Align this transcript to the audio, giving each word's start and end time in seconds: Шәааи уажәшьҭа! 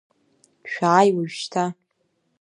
Шәааи 0.71 1.09
уажәшьҭа! 1.15 1.65